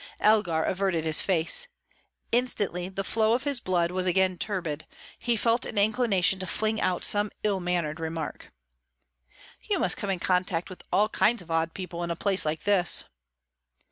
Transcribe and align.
Elgar 0.19 0.63
averted 0.63 1.03
his 1.03 1.21
face. 1.21 1.67
Instantly 2.31 2.89
the 2.89 3.03
flow 3.03 3.33
of 3.35 3.43
his 3.43 3.59
blood 3.59 3.91
was 3.91 4.07
again 4.07 4.35
turbid; 4.35 4.87
he 5.19 5.37
felt 5.37 5.63
an 5.63 5.77
inclination 5.77 6.39
to 6.39 6.47
fling 6.47 6.81
out 6.81 7.05
some 7.05 7.29
ill 7.43 7.59
mannered 7.59 7.99
remark. 7.99 8.49
"You 9.69 9.77
must 9.77 9.97
come 9.97 10.09
in 10.09 10.17
contact 10.17 10.71
with 10.71 10.83
all 10.91 11.07
kinds 11.07 11.43
of 11.43 11.51
odd 11.51 11.75
people 11.75 12.01
in 12.03 12.09
a 12.09 12.15
place 12.15 12.45
like 12.47 12.63
this." 12.63 13.03